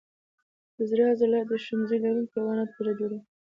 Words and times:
د 0.75 0.77
زړه 0.89 1.03
عضله 1.11 1.39
د 1.49 1.51
شمزۍ 1.65 1.97
لرونکو 2.05 2.33
حیواناتو 2.37 2.73
زړه 2.79 2.91
جوړوي. 2.99 3.21